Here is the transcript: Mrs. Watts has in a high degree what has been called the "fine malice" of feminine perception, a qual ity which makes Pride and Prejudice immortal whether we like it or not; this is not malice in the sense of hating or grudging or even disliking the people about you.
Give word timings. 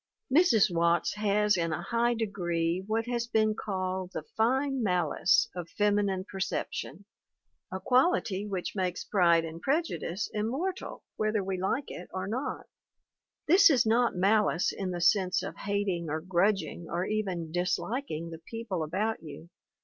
Mrs. 0.35 0.73
Watts 0.73 1.13
has 1.13 1.55
in 1.55 1.71
a 1.71 1.83
high 1.83 2.15
degree 2.15 2.83
what 2.87 3.05
has 3.05 3.27
been 3.27 3.53
called 3.53 4.09
the 4.13 4.23
"fine 4.35 4.81
malice" 4.81 5.47
of 5.55 5.69
feminine 5.69 6.25
perception, 6.27 7.05
a 7.71 7.79
qual 7.79 8.15
ity 8.15 8.47
which 8.47 8.75
makes 8.75 9.03
Pride 9.03 9.45
and 9.45 9.61
Prejudice 9.61 10.27
immortal 10.33 11.03
whether 11.17 11.43
we 11.43 11.59
like 11.61 11.91
it 11.91 12.09
or 12.15 12.25
not; 12.27 12.65
this 13.45 13.69
is 13.69 13.85
not 13.85 14.15
malice 14.15 14.71
in 14.71 14.89
the 14.89 15.01
sense 15.01 15.43
of 15.43 15.55
hating 15.55 16.09
or 16.09 16.19
grudging 16.19 16.87
or 16.89 17.05
even 17.05 17.51
disliking 17.51 18.31
the 18.31 18.39
people 18.39 18.81
about 18.81 19.21
you. 19.21 19.49